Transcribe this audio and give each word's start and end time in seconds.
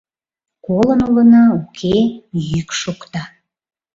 —Колын 0.65 0.99
улына... 1.07 1.43
уке,— 1.59 1.95
йӱк 2.49 2.69
шокта. 2.81 3.23